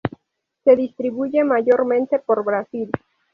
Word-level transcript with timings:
Se 0.63 0.75
distribuye 0.75 1.43
mayormente 1.43 2.17
por 2.17 2.43
Brasil. 2.43 2.89